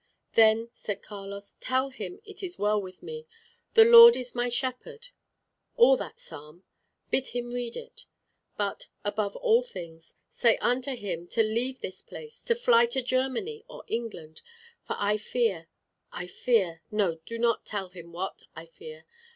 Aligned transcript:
"Then," 0.33 0.71
said 0.73 1.03
Carlos, 1.03 1.57
"tell 1.59 1.89
him 1.91 2.21
it 2.25 2.41
is 2.41 2.57
well 2.57 2.81
with 2.81 3.03
me. 3.03 3.27
'The 3.75 3.85
Lord 3.85 4.15
is 4.17 4.33
my 4.33 4.49
shepherd' 4.49 5.09
all 5.75 5.95
that 5.95 6.19
psalm, 6.19 6.63
bid 7.11 7.27
him 7.27 7.51
read 7.53 7.75
it. 7.75 8.07
But, 8.57 8.87
above 9.05 9.35
all 9.35 9.61
things, 9.61 10.15
say 10.27 10.57
unto 10.57 10.95
him 10.95 11.27
to 11.27 11.43
leave 11.43 11.81
this 11.81 12.01
place 12.01 12.41
to 12.45 12.55
fly 12.55 12.87
to 12.87 13.03
Germany 13.03 13.63
or 13.67 13.83
England. 13.85 14.41
For 14.81 14.95
I 14.97 15.17
fear, 15.17 15.67
I 16.11 16.25
fear 16.25 16.81
no, 16.89 17.19
do 17.27 17.37
not 17.37 17.63
tell 17.63 17.89
him 17.89 18.11
what 18.11 18.41
I 18.55 18.65
fear. 18.65 19.05